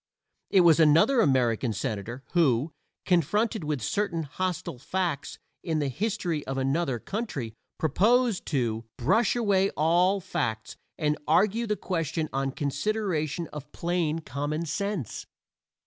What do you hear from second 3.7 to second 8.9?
certain hostile facts in the history of another country, proposed "to